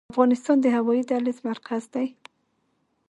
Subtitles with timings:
[0.13, 2.07] افغانستان د هوایي دهلیز مرکز دی؟